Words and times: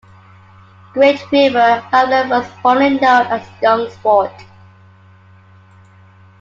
Great 0.93 1.19
River 1.31 1.79
hamlet 1.91 2.27
was 2.27 2.51
formerly 2.63 2.95
known 2.95 3.27
as 3.27 3.47
Youngsport. 3.61 4.33